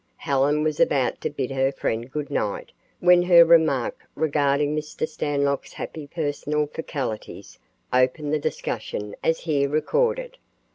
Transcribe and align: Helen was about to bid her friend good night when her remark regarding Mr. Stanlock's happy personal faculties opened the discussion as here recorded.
Helen 0.17 0.63
was 0.63 0.79
about 0.79 1.21
to 1.21 1.29
bid 1.29 1.51
her 1.51 1.71
friend 1.71 2.09
good 2.11 2.31
night 2.31 2.71
when 3.01 3.21
her 3.21 3.45
remark 3.45 4.03
regarding 4.15 4.75
Mr. 4.75 5.07
Stanlock's 5.07 5.73
happy 5.73 6.07
personal 6.07 6.65
faculties 6.65 7.59
opened 7.93 8.33
the 8.33 8.39
discussion 8.39 9.13
as 9.23 9.41
here 9.41 9.69
recorded. 9.69 10.39